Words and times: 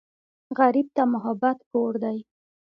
غریب 0.57 0.87
ته 0.95 1.03
محبت 1.13 1.57
کور 1.69 1.93
دی 2.03 2.17